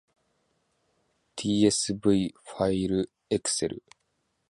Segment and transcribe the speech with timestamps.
[1.37, 2.01] tsv
[2.43, 3.83] ファイルエクセル